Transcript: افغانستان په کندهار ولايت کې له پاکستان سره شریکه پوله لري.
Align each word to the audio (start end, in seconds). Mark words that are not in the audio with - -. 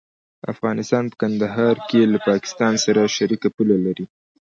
افغانستان 0.53 1.03
په 1.11 1.15
کندهار 1.21 1.57
ولايت 1.77 1.89
کې 1.89 2.11
له 2.13 2.17
پاکستان 2.29 2.73
سره 2.85 3.11
شریکه 3.17 3.47
پوله 3.55 3.77
لري. 3.85 4.05